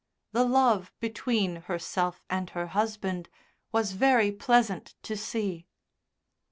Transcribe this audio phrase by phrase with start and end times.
[0.31, 3.29] The love between herself and her husband
[3.71, 5.67] was very pleasant to see.